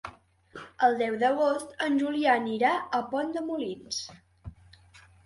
[0.85, 4.01] El deu d'agost en Julià anirà a Pont de Molins.